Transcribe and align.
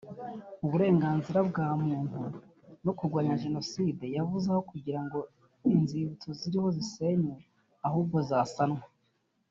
uburenganzira 0.65 1.39
bwa 1.49 1.67
muntu 1.85 2.21
no 2.85 2.91
kurwanya 2.97 3.39
Jenoside 3.43 4.05
yavuze 4.17 4.45
ko 4.47 4.51
aho 4.55 4.61
kugira 4.71 4.99
ngo 5.05 5.19
inzibutso 5.75 6.27
ziriho 6.39 6.67
zisenywe 6.77 7.35
ahubwo 7.87 8.17
zasanwa 8.31 8.83